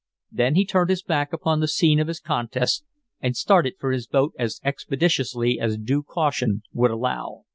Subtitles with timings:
[0.31, 2.83] Then he turned his back upon the scene of his contest,
[3.19, 7.43] and started for his boat as expeditiously as due caution would allow.